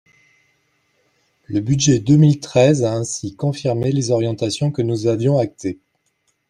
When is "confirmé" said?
3.35-3.91